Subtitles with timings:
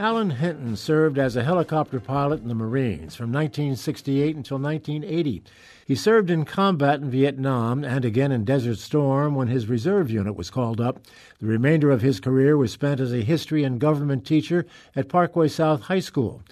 [0.00, 5.42] Alan Hinton served as a helicopter pilot in the Marines from 1968 until 1980.
[5.84, 10.36] He served in combat in Vietnam and again in Desert Storm when his reserve unit
[10.36, 11.00] was called up.
[11.38, 14.64] The remainder of his career was spent as a history and government teacher
[14.96, 16.42] at Parkway South High School.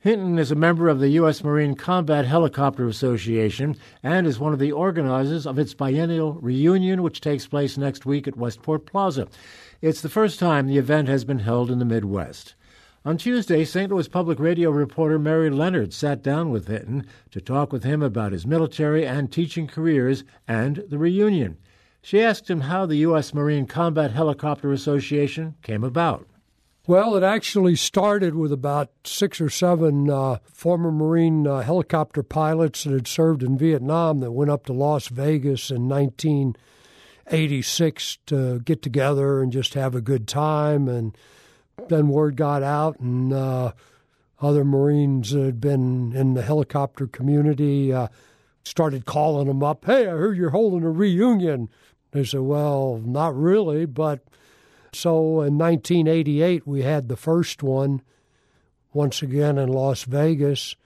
[0.00, 1.42] Hinton is a member of the U.S.
[1.42, 7.22] Marine Combat Helicopter Association and is one of the organizers of its biennial reunion, which
[7.22, 9.28] takes place next week at Westport Plaza.
[9.80, 12.54] It's the first time the event has been held in the Midwest.
[13.04, 13.90] On Tuesday, St.
[13.90, 18.32] Louis Public Radio reporter Mary Leonard sat down with Hinton to talk with him about
[18.32, 21.58] his military and teaching careers and the reunion.
[22.02, 23.32] She asked him how the U.S.
[23.32, 26.26] Marine Combat Helicopter Association came about.
[26.88, 32.84] Well, it actually started with about six or seven uh, former Marine uh, helicopter pilots
[32.84, 38.80] that had served in Vietnam that went up to Las Vegas in 1986 to get
[38.80, 40.88] together and just have a good time.
[40.88, 41.14] And
[41.88, 43.72] then word got out, and uh,
[44.40, 48.08] other Marines that had been in the helicopter community uh,
[48.64, 49.84] started calling them up.
[49.84, 51.68] Hey, I heard you're holding a reunion.
[52.10, 54.20] They said, Well, not really, but.
[54.90, 58.00] So in 1988, we had the first one
[58.92, 60.76] once again in Las Vegas,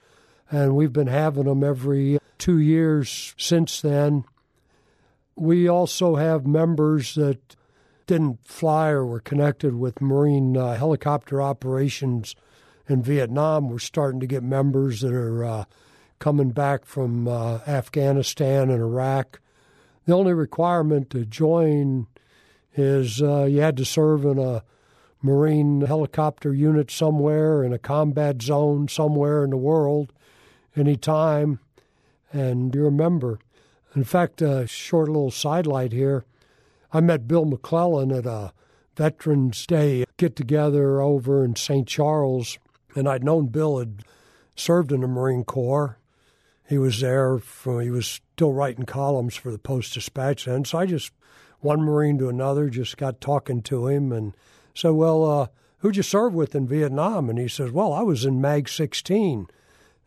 [0.51, 4.25] and we've been having them every two years since then.
[5.35, 7.55] We also have members that
[8.05, 12.35] didn't fly or were connected with Marine uh, helicopter operations
[12.87, 13.69] in Vietnam.
[13.69, 15.65] We're starting to get members that are uh,
[16.19, 19.39] coming back from uh, Afghanistan and Iraq.
[20.05, 22.07] The only requirement to join
[22.75, 24.63] is uh, you had to serve in a
[25.21, 30.11] Marine helicopter unit somewhere in a combat zone somewhere in the world,
[30.75, 31.59] any time,
[32.33, 33.39] and you're a member.
[33.95, 36.25] In fact, a short little sidelight here.
[36.93, 38.53] I met Bill McClellan at a
[38.95, 41.87] Veterans Day get together over in St.
[41.87, 42.59] Charles,
[42.95, 44.03] and I'd known Bill had
[44.55, 45.97] served in the Marine Corps.
[46.69, 50.77] He was there, for, he was still writing columns for the Post Dispatch then, so
[50.77, 51.11] I just,
[51.61, 54.37] one Marine to another, just got talking to him and
[54.75, 55.47] said, Well, uh,
[55.79, 57.27] who'd you serve with in Vietnam?
[57.27, 59.47] And he says, Well, I was in MAG 16.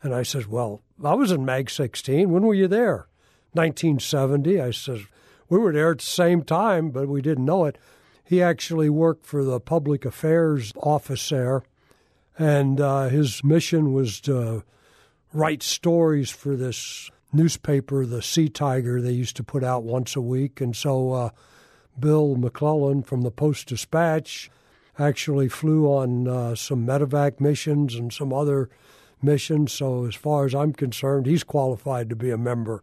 [0.03, 2.31] And I says, Well, I was in MAG 16.
[2.31, 3.09] When were you there?
[3.55, 4.61] 1970.
[4.61, 5.01] I says,
[5.49, 7.79] we were there at the same time, but we didn't know it.
[8.25, 11.63] He actually worked for the public affairs office there,
[12.39, 14.65] and uh, his mission was to
[15.33, 20.21] write stories for this newspaper, the Sea Tiger, they used to put out once a
[20.21, 20.61] week.
[20.61, 21.31] And so uh,
[21.99, 24.51] Bill McClellan from the Post Dispatch
[24.99, 28.71] actually flew on uh, some medevac missions and some other
[29.23, 29.73] missions.
[29.73, 32.83] So, as far as I'm concerned, he's qualified to be a member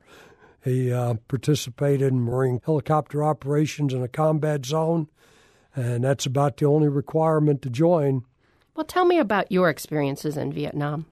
[0.64, 5.10] he uh, participated in Marine helicopter operations in a combat zone,
[5.76, 8.24] and that's about the only requirement to join.
[8.76, 11.06] Well, tell me about your experiences in Vietnam.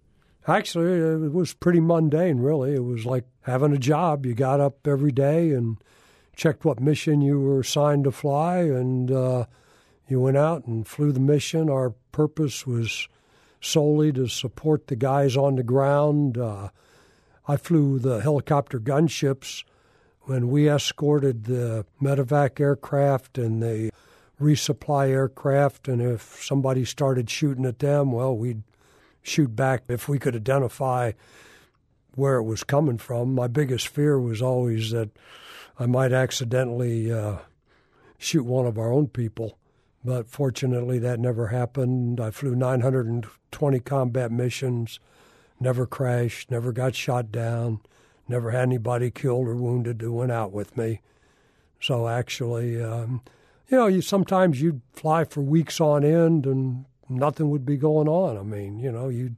[0.48, 2.74] Actually, it was pretty mundane, really.
[2.74, 4.26] It was like having a job.
[4.26, 5.78] You got up every day and
[6.36, 9.46] checked what mission you were assigned to fly, and uh,
[10.08, 11.70] you went out and flew the mission.
[11.70, 13.08] Our purpose was
[13.60, 16.38] solely to support the guys on the ground.
[16.38, 16.70] Uh,
[17.52, 19.66] I flew the helicopter gunships
[20.22, 23.92] when we escorted the medevac aircraft and the
[24.40, 25.90] resupply aircraft.
[25.90, 28.64] And if somebody started shooting at them, well, we'd
[29.22, 31.12] shoot back if we could identify
[32.16, 33.36] where it was coming from.
[33.36, 35.10] My biggest fear was always that
[35.78, 37.40] I might accidentally uh,
[38.18, 39.58] shoot one of our own people.
[40.06, 42.22] But fortunately, that never happened.
[42.22, 45.02] I flew 920 combat missions
[45.62, 47.80] never crashed, never got shot down,
[48.28, 51.02] never had anybody killed or wounded who went out with me.
[51.80, 53.22] So actually, um,
[53.70, 58.08] you know, you sometimes you'd fly for weeks on end and nothing would be going
[58.08, 58.38] on.
[58.38, 59.38] I mean, you know, you'd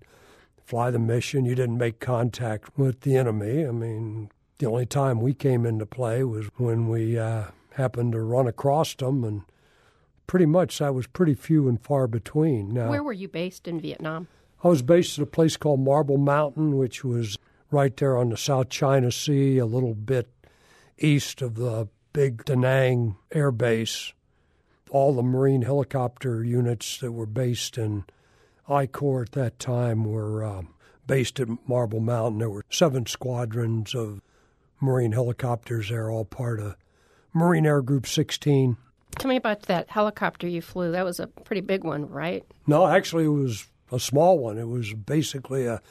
[0.66, 3.66] fly the mission, you didn't make contact with the enemy.
[3.66, 8.22] I mean, the only time we came into play was when we uh, happened to
[8.22, 9.42] run across them, and
[10.26, 12.74] pretty much that was pretty few and far between.
[12.74, 14.28] Now, Where were you based in Vietnam?
[14.64, 17.38] I was based at a place called Marble Mountain, which was
[17.70, 20.30] right there on the South China Sea, a little bit
[20.98, 24.14] east of the big Da Nang Air Base.
[24.90, 28.06] All the Marine helicopter units that were based in
[28.70, 30.70] I Corps at that time were um,
[31.06, 32.40] based at Marble Mountain.
[32.40, 34.22] There were seven squadrons of
[34.80, 36.78] Marine helicopters there, all part of
[37.34, 38.78] Marine Air Group 16.
[39.18, 40.92] Tell me about that helicopter you flew.
[40.92, 42.46] That was a pretty big one, right?
[42.66, 44.58] No, actually, it was a small one.
[44.58, 45.82] It was basically a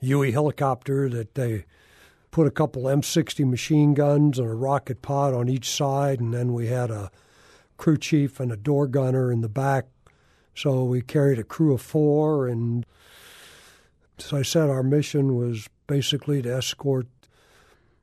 [0.00, 1.64] Huey helicopter that they
[2.32, 6.52] put a couple M60 machine guns and a rocket pod on each side, and then
[6.52, 7.10] we had a
[7.76, 9.86] crew chief and a door gunner in the back.
[10.54, 12.84] So we carried a crew of four, and
[14.18, 17.06] as I said, our mission was basically to escort,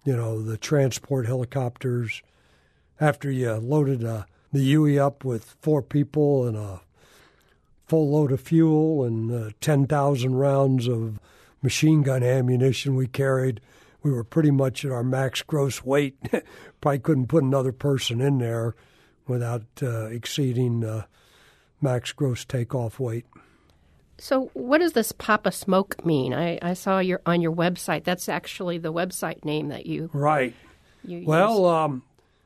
[0.05, 2.21] you know, the transport helicopters.
[2.99, 6.81] After you loaded uh, a, the Huey up with four people and a
[7.89, 11.19] full load of fuel and uh, 10,000 rounds of
[11.61, 13.59] machine gun ammunition we carried,
[14.03, 16.15] we were pretty much at our max gross weight.
[16.81, 18.75] Probably couldn't put another person in there
[19.27, 21.03] without uh, exceeding uh,
[21.81, 23.25] max gross takeoff weight.
[24.19, 26.33] So, what does this Papa Smoke mean?
[26.33, 28.03] I, I saw your on your website.
[28.03, 30.53] That's actually the website name that you right.
[31.05, 32.03] You well, um,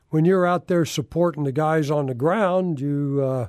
[0.10, 3.48] when you're out there supporting the guys on the ground, you uh,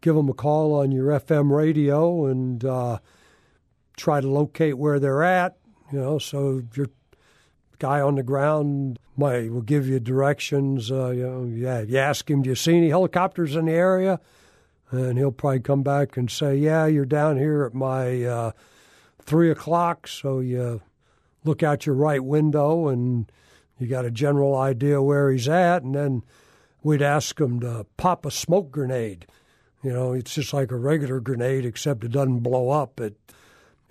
[0.00, 2.98] give them a call on your FM radio and uh,
[3.96, 5.56] try to locate where they're at.
[5.92, 6.88] You know, so your
[7.78, 10.90] guy on the ground might will give you directions.
[10.90, 14.20] Uh, you know, yeah, you ask him, "Do you see any helicopters in the area?"
[14.90, 18.52] And he'll probably come back and say, "Yeah, you're down here at my uh,
[19.22, 20.80] three o'clock." So you
[21.44, 23.30] look out your right window and
[23.78, 26.22] you got a general idea where he's at, and then
[26.82, 29.26] we'd ask him to pop a smoke grenade.
[29.82, 33.00] You know, it's just like a regular grenade, except it doesn't blow up.
[33.00, 33.16] It,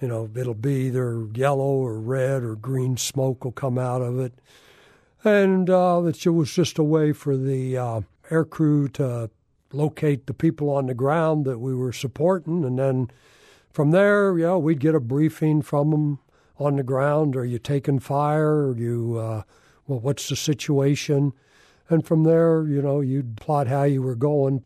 [0.01, 4.19] you know, it'll be either yellow or red or green smoke will come out of
[4.19, 4.34] it,
[5.24, 9.30] and uh, it was just a way for the uh, air crew to
[9.74, 13.10] locate the people on the ground that we were supporting, and then
[13.78, 16.19] from there, know, we'd get a briefing from them
[16.57, 17.36] on the ground.
[17.36, 18.69] Are you taking fire?
[18.69, 19.44] Are you, uh,
[19.86, 21.33] well, what's the situation?
[21.88, 24.66] And from there, you know, you'd plot how you were going.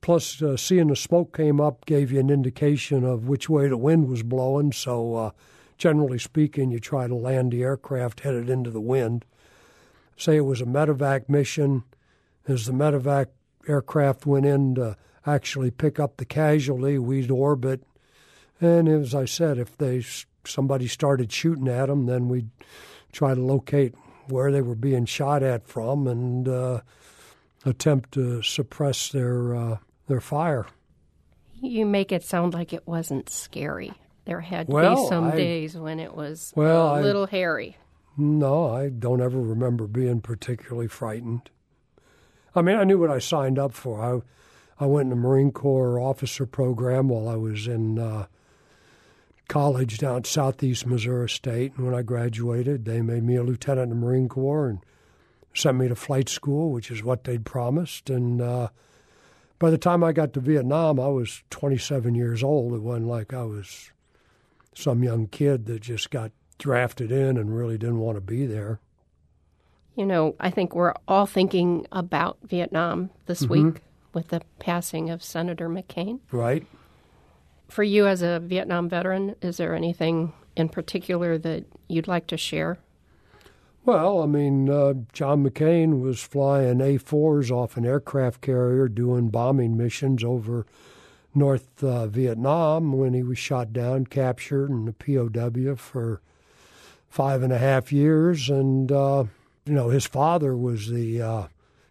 [0.00, 3.76] Plus, uh, seeing the smoke came up gave you an indication of which way the
[3.76, 4.72] wind was blowing.
[4.72, 5.30] So, uh,
[5.76, 9.24] generally speaking, you try to land the aircraft headed into the wind.
[10.16, 11.84] Say it was a medevac mission.
[12.46, 13.26] As the medevac
[13.66, 14.96] aircraft went in to
[15.26, 17.82] actually pick up the casualty, we'd orbit.
[18.60, 20.02] And as I said, if they
[20.44, 22.50] somebody started shooting at them, then we'd
[23.12, 23.94] try to locate
[24.28, 26.80] where they were being shot at from and uh,
[27.64, 29.78] attempt to suppress their uh,
[30.08, 30.66] their fire.
[31.60, 33.92] You make it sound like it wasn't scary.
[34.24, 37.30] There had to well, be some I, days when it was well, a little I,
[37.30, 37.76] hairy.
[38.16, 41.50] No, I don't ever remember being particularly frightened.
[42.54, 44.02] I mean, I knew what I signed up for.
[44.02, 48.26] I, I went in the Marine Corps officer program while I was in uh,
[49.48, 51.74] college down at Southeast Missouri State.
[51.76, 54.80] And when I graduated, they made me a lieutenant in the Marine Corps and
[55.54, 58.10] sent me to flight school, which is what they'd promised.
[58.10, 58.68] And uh,
[59.58, 62.74] by the time I got to Vietnam, I was 27 years old.
[62.74, 63.90] It wasn't like I was
[64.74, 68.80] some young kid that just got drafted in and really didn't want to be there.
[69.96, 73.52] You know, I think we're all thinking about Vietnam this Mm-hmm.
[73.72, 73.82] week
[74.14, 76.20] with the passing of Senator McCain.
[76.30, 76.64] Right.
[77.68, 82.36] For you as a Vietnam veteran, is there anything in particular that you'd like to
[82.36, 82.78] share?
[83.88, 89.30] Well, I mean, uh, John McCain was flying A 4s off an aircraft carrier doing
[89.30, 90.66] bombing missions over
[91.34, 96.20] North uh, Vietnam when he was shot down, captured, and a POW for
[97.08, 98.50] five and a half years.
[98.50, 99.24] And, uh,
[99.64, 101.46] you know, his father was the uh,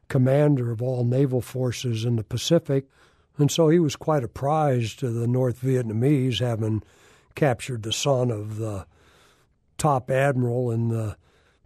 [0.08, 2.86] commander of all naval forces in the Pacific.
[3.40, 6.84] And so he was quite a prize to the North Vietnamese, having
[7.34, 8.86] captured the son of the
[9.80, 11.18] top admiral in the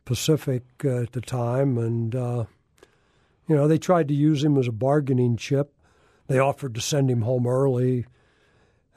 [0.06, 2.46] Pacific uh, at the time, and uh,
[3.48, 5.74] you know they tried to use him as a bargaining chip.
[6.28, 8.06] They offered to send him home early,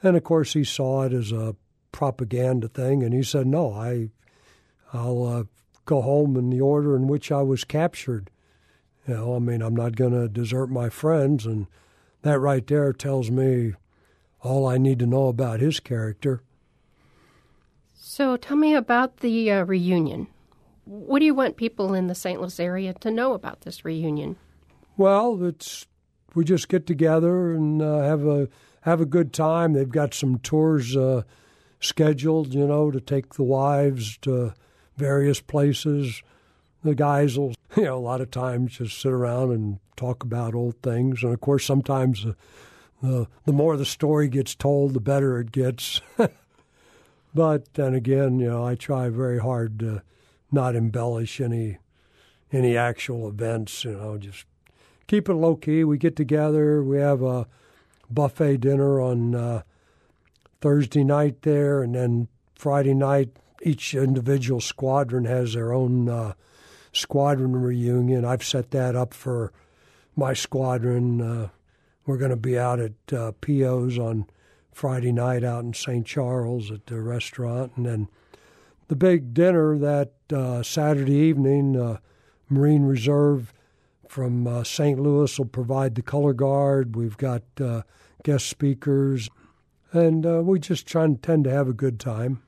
[0.01, 1.55] and of course he saw it as a
[1.91, 4.09] propaganda thing, and he said, "No, I,
[4.93, 5.43] I'll uh,
[5.85, 8.29] go home in the order in which I was captured.
[9.07, 11.67] You know, I mean, I'm not going to desert my friends, and
[12.23, 13.73] that right there tells me
[14.41, 16.41] all I need to know about his character."
[17.93, 20.27] So tell me about the uh, reunion.
[20.85, 22.39] What do you want people in the St.
[22.39, 24.37] Louis area to know about this reunion?
[24.97, 25.87] Well, it's
[26.35, 28.47] we just get together and uh, have a
[28.81, 29.73] have a good time.
[29.73, 31.23] They've got some tours uh,
[31.79, 34.53] scheduled, you know, to take the wives to
[34.95, 36.21] various places.
[36.83, 40.53] The guys will, you know, a lot of times just sit around and talk about
[40.53, 42.35] old things, and of course, sometimes the
[43.01, 46.01] the, the more the story gets told, the better it gets.
[47.35, 50.01] but then again, you know, I try very hard to
[50.55, 51.77] not embellish any
[52.51, 53.83] any actual events.
[53.83, 54.45] You know, just
[55.05, 55.83] keep it low key.
[55.83, 56.83] We get together.
[56.83, 57.45] We have a
[58.09, 59.61] buffet dinner on uh,
[60.61, 63.29] Thursday night there, and then Friday night,
[63.61, 66.33] each individual squadron has their own uh,
[66.91, 68.25] squadron reunion.
[68.25, 69.51] I've set that up for
[70.15, 71.21] my squadron.
[71.21, 71.49] Uh,
[72.05, 74.27] we're going to be out at uh, PO's on
[74.71, 76.05] Friday night out in St.
[76.05, 78.07] Charles at the restaurant, and then
[78.87, 81.79] the big dinner that uh, Saturday evening.
[81.79, 81.97] Uh,
[82.49, 83.53] Marine Reserve
[84.07, 84.99] from uh, St.
[84.99, 86.95] Louis will provide the color guard.
[86.95, 87.81] We've got uh,
[88.23, 89.29] guest speakers,
[89.91, 92.43] and uh, we just try and tend to have a good time.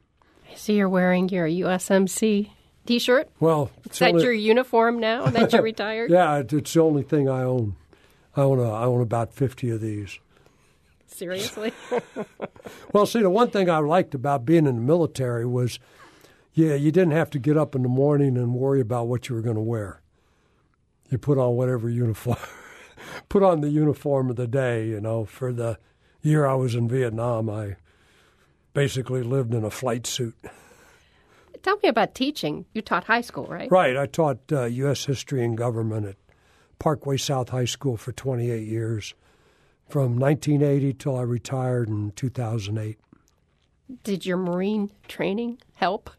[0.50, 2.52] I see you're wearing your USMC
[2.86, 3.30] T-shirt.
[3.40, 4.24] Well, is that only...
[4.24, 6.10] your uniform now that you're retired?
[6.10, 7.76] yeah, it's the only thing I own.
[8.36, 10.20] I own a, I own about fifty of these.
[11.08, 11.74] Seriously?
[12.94, 15.80] well, see, the one thing I liked about being in the military was
[16.58, 19.36] yeah, you didn't have to get up in the morning and worry about what you
[19.36, 20.02] were going to wear.
[21.12, 22.40] You put on whatever uniform,
[23.30, 24.88] put on the uniform of the day.
[24.88, 25.78] You know, for the
[26.24, 27.76] year I was in Vietnam, I
[28.74, 30.36] basically lived in a flight suit.
[31.62, 32.66] Tell me about teaching.
[32.74, 33.70] You taught high school, right?
[33.72, 33.96] Right.
[33.96, 35.06] I taught uh, U.S.
[35.06, 36.16] history and government at
[36.80, 39.14] Parkway South High School for 28 years,
[39.88, 42.98] from 1980 till I retired in 2008.
[44.04, 46.10] Did your Marine training help?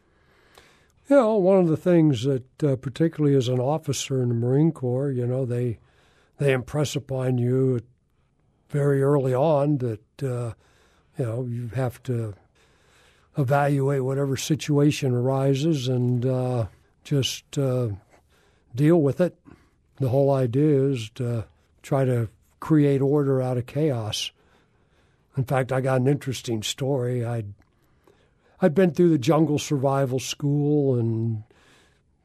[1.08, 4.72] You know, one of the things that, uh, particularly as an officer in the Marine
[4.72, 5.78] Corps, you know, they
[6.36, 7.80] they impress upon you
[8.68, 10.52] very early on that uh,
[11.18, 12.34] you know you have to
[13.38, 16.66] evaluate whatever situation arises and uh,
[17.04, 17.88] just uh,
[18.74, 19.36] deal with it.
[19.96, 21.46] The whole idea is to
[21.82, 22.28] try to
[22.60, 24.30] create order out of chaos.
[25.36, 27.24] In fact, I got an interesting story.
[27.24, 27.54] I'd
[28.60, 31.44] I'd been through the jungle survival school and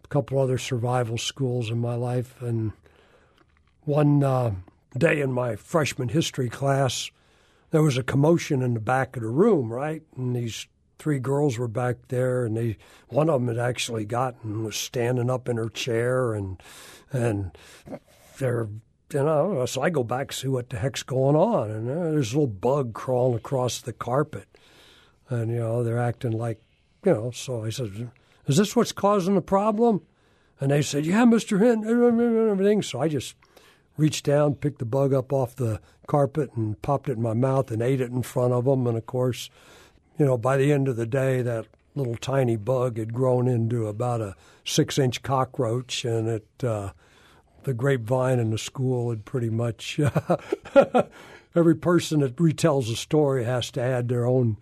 [0.03, 2.41] a couple other survival schools in my life.
[2.41, 2.71] And
[3.81, 4.53] one uh,
[4.97, 7.11] day in my freshman history class,
[7.69, 10.01] there was a commotion in the back of the room, right?
[10.17, 12.77] And these three girls were back there, and they
[13.09, 16.61] one of them had actually gotten was standing up in her chair, and
[17.11, 17.57] and
[18.39, 18.69] they're
[19.11, 22.33] you know, so I go back see what the heck's going on, and uh, there's
[22.33, 24.47] a little bug crawling across the carpet
[25.29, 26.61] and you know they're acting like
[27.03, 27.31] you know.
[27.31, 28.11] So I said,
[28.47, 30.01] "Is this what's causing the problem?"
[30.59, 33.35] And they said, "Yeah, Mister Hint, everything." So I just
[33.97, 37.71] reached down, picked the bug up off the carpet, and popped it in my mouth
[37.71, 38.87] and ate it in front of them.
[38.87, 39.49] And of course,
[40.17, 43.87] you know, by the end of the day, that little tiny bug had grown into
[43.87, 46.63] about a six-inch cockroach, and it.
[46.63, 46.91] Uh,
[47.63, 49.99] the grapevine in the school had pretty much
[51.55, 54.57] every person that retells a story has to add their own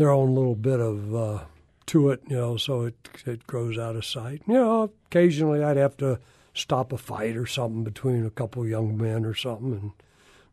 [0.00, 1.40] their own little bit of uh,
[1.84, 2.94] to it, you know, so it
[3.26, 4.40] it grows out of sight.
[4.48, 6.18] You know, occasionally I'd have to
[6.54, 9.90] stop a fight or something between a couple of young men or something, and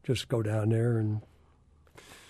[0.03, 1.21] just go down there and.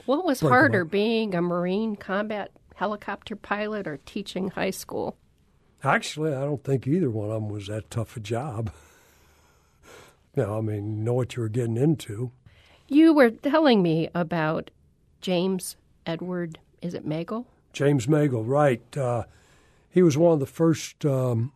[0.06, 5.18] What was harder, being a Marine combat helicopter pilot or teaching high school?
[5.84, 8.72] Actually, I don't think either one of them was that tough a job.
[10.36, 12.32] you know, I mean, know what you were getting into.
[12.88, 14.70] You were telling me about
[15.20, 17.46] James Edward is it Megill?
[17.74, 18.98] James Megill, right.
[18.98, 19.24] Uh,
[19.90, 21.52] he was one of the first um,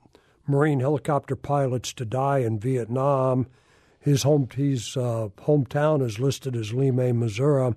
[0.48, 3.48] Marine helicopter pilots to die in Vietnam.
[4.00, 7.75] His home, his uh, hometown is listed as Lima, Missouri.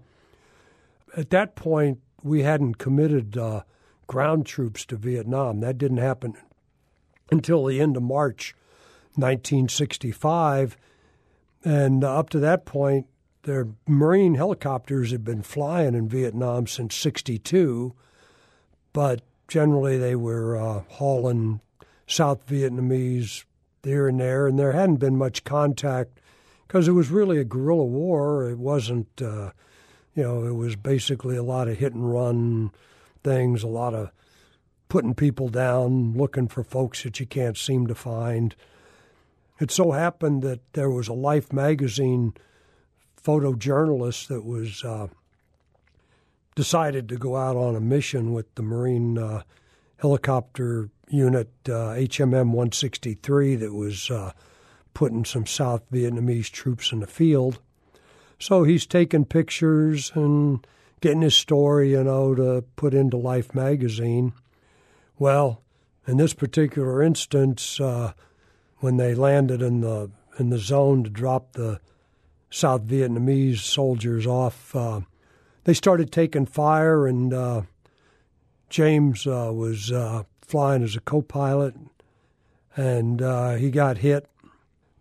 [1.16, 3.62] At that point, we hadn't committed uh,
[4.06, 5.60] ground troops to Vietnam.
[5.60, 6.34] That didn't happen
[7.30, 8.54] until the end of March
[9.14, 10.76] 1965.
[11.62, 13.06] And up to that point,
[13.44, 17.94] their Marine helicopters had been flying in Vietnam since 62,
[18.92, 21.60] but generally they were uh, hauling
[22.06, 23.44] South Vietnamese
[23.82, 26.20] here and there, and there hadn't been much contact
[26.66, 28.48] because it was really a guerrilla war.
[28.48, 29.52] It wasn't, uh,
[30.14, 32.72] you know, it was basically a lot of hit and run
[33.22, 34.10] things, a lot of
[34.88, 38.54] putting people down, looking for folks that you can't seem to find.
[39.60, 42.34] It so happened that there was a Life magazine
[43.24, 45.08] photojournalist that was uh,
[46.54, 49.42] decided to go out on a mission with the Marine uh,
[49.96, 54.32] helicopter unit uh, HMM 163 that was uh,
[54.92, 57.58] putting some South Vietnamese troops in the field.
[58.38, 60.66] So he's taking pictures and
[61.00, 64.32] getting his story, you know, to put into Life magazine.
[65.18, 65.62] Well,
[66.06, 68.12] in this particular instance, uh,
[68.78, 71.80] when they landed in the in the zone to drop the
[72.54, 74.76] South Vietnamese soldiers off.
[74.76, 75.00] Uh,
[75.64, 77.62] they started taking fire, and uh,
[78.70, 81.74] James uh, was uh, flying as a co pilot.
[82.76, 84.28] and uh, he got hit.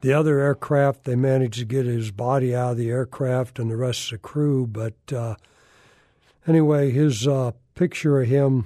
[0.02, 3.78] The other aircraft, they managed to get his body out of the aircraft and the
[3.78, 4.66] rest of the crew.
[4.66, 5.36] But uh,
[6.48, 7.28] anyway, his
[7.76, 8.66] picture of him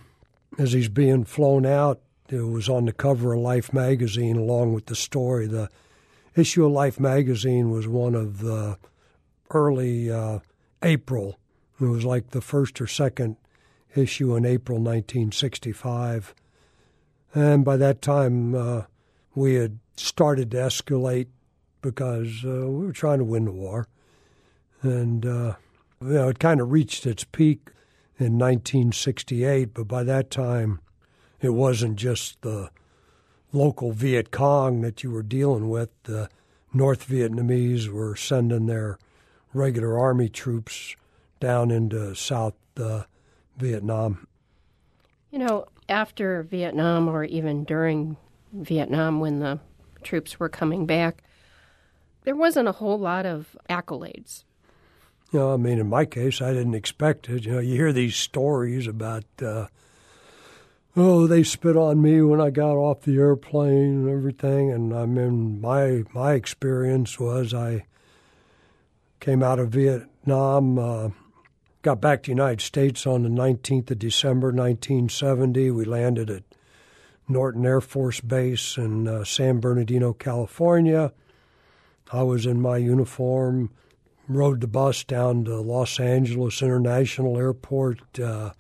[0.57, 4.87] as he's being flown out it was on the cover of Life magazine along with
[4.87, 5.47] the story.
[5.47, 5.69] The
[6.37, 8.77] issue of Life magazine was one of the
[9.51, 10.39] early uh,
[10.83, 11.37] April.
[11.79, 13.37] It was like the first or second
[13.95, 16.35] issue in April 1965.
[17.33, 18.83] And by that time, uh,
[19.35, 21.27] we had started to escalate
[21.81, 23.87] because uh, we were trying to win the war.
[24.81, 25.55] And, uh,
[26.01, 27.69] you know, it kind of reached its peak
[28.19, 30.79] in 1968, but by that time,
[31.41, 32.69] it wasn't just the
[33.51, 35.89] local Viet Cong that you were dealing with.
[36.03, 36.29] The
[36.73, 38.97] North Vietnamese were sending their
[39.53, 40.95] regular army troops
[41.39, 43.03] down into South uh,
[43.57, 44.27] Vietnam.
[45.31, 48.17] You know, after Vietnam or even during
[48.53, 49.59] Vietnam when the
[50.03, 51.23] troops were coming back,
[52.23, 54.43] there wasn't a whole lot of accolades.
[55.31, 57.45] You know, I mean, in my case, I didn't expect it.
[57.45, 59.67] You know, you hear these stories about uh,
[60.97, 64.71] oh, they spit on me when I got off the airplane and everything.
[64.71, 67.85] And I mean, my my experience was I
[69.19, 71.09] came out of Vietnam, uh,
[71.83, 75.71] got back to the United States on the 19th of December, 1970.
[75.71, 76.43] We landed at
[77.29, 81.13] Norton Air Force Base in uh, San Bernardino, California.
[82.11, 83.69] I was in my uniform,
[84.27, 88.19] rode the bus down to Los Angeles International Airport.
[88.19, 88.51] Uh,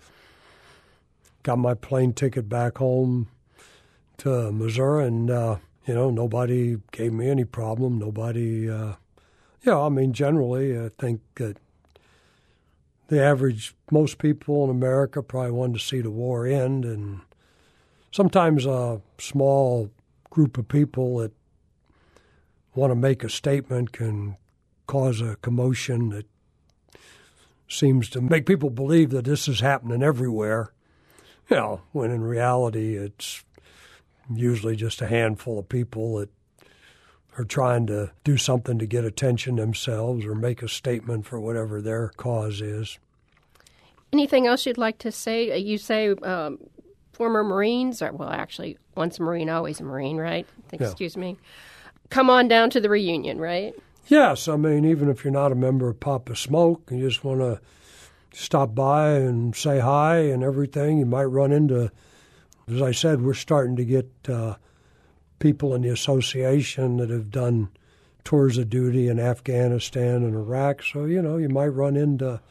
[1.47, 3.29] got my plane ticket back home
[4.17, 7.97] to Missouri, and uh, you know nobody gave me any problem.
[7.97, 8.95] Nobody, uh,
[9.61, 9.79] yeah.
[9.79, 11.55] I mean, generally, I think that
[13.07, 17.21] the average most people in America probably wanted to see the war end, and
[18.11, 19.89] sometimes a small
[20.29, 21.31] group of people that
[22.75, 24.35] want to make a statement can
[24.85, 26.25] cause a commotion that
[27.69, 30.73] seems to make people believe that this is happening everywhere
[31.49, 33.43] you know, when in reality it's
[34.33, 36.29] usually just a handful of people that
[37.37, 41.81] are trying to do something to get attention themselves or make a statement for whatever
[41.81, 42.97] their cause is.
[44.11, 45.51] Anything else you'd like to say?
[45.51, 46.57] Uh, you say um,
[47.13, 50.47] former Marines, or well, actually, once a Marine, always a Marine, right?
[50.71, 51.21] Excuse yeah.
[51.21, 51.37] me.
[52.09, 53.75] Come on down to the reunion, right?
[54.07, 57.41] Yes, I mean, even if you're not a member of Papa Smoke, you just want
[57.41, 57.59] to
[58.37, 60.99] stop by and say hi and everything.
[60.99, 61.91] You might run into,
[62.71, 64.55] as I said, we're starting to get uh,
[65.39, 67.69] people in the association that have done
[68.23, 70.83] tours of duty in Afghanistan and Iraq.
[70.83, 72.41] So you know, you might run into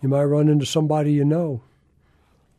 [0.00, 1.62] you might run into somebody you know.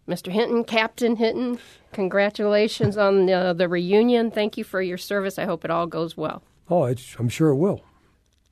[0.08, 0.32] Mr.
[0.32, 1.58] Hinton, Captain Hinton,
[1.92, 4.30] congratulations on the, the reunion.
[4.30, 5.40] Thank you for your service.
[5.40, 6.44] I hope it all goes well.
[6.70, 7.82] Oh, I'm sure it will.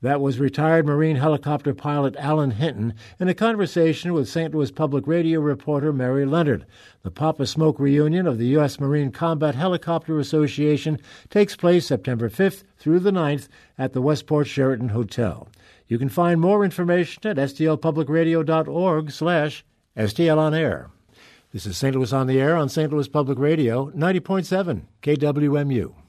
[0.04, 4.54] That was retired Marine helicopter pilot Alan Hinton in a conversation with St.
[4.54, 6.66] Louis Public Radio reporter Mary Leonard.
[7.04, 8.78] The Papa Smoke reunion of the U.S.
[8.78, 10.98] Marine Combat Helicopter Association
[11.30, 15.48] takes place September 5th through the 9th at the Westport Sheraton Hotel.
[15.88, 19.64] You can find more information at stlpublicradio.org slash
[19.96, 20.90] STL on air.
[21.50, 21.96] This is St.
[21.96, 22.92] Louis on the Air on St.
[22.92, 26.03] Louis Public Radio, 90.7 KWMU.